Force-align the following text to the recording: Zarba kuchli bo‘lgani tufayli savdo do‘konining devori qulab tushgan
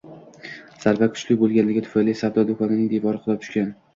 Zarba 0.85 1.09
kuchli 1.17 1.35
bo‘lgani 1.41 1.83
tufayli 1.87 2.17
savdo 2.23 2.45
do‘konining 2.49 2.91
devori 2.97 3.23
qulab 3.27 3.45
tushgan 3.45 3.71